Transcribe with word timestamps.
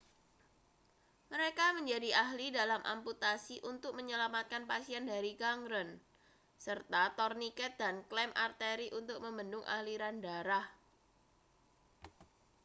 mereka 1.31 1.65
menjadi 1.77 2.09
ahli 2.25 2.47
dalam 2.59 2.81
amputasi 2.93 3.55
untuk 3.71 3.91
menyelamatkan 3.99 4.63
pasien 4.71 5.03
dari 5.13 5.31
gangren 5.41 5.89
serta 6.65 7.03
torniket 7.17 7.71
dan 7.81 7.95
klem 8.09 8.31
arteri 8.45 8.87
untuk 8.99 9.17
membendung 9.25 9.61
aliran 9.77 10.15
darah 10.25 10.65